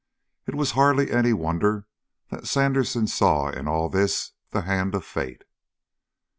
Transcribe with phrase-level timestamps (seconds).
[0.47, 1.85] It was hardly any wonder
[2.31, 5.43] that Sandersen saw in all this the hand of fate.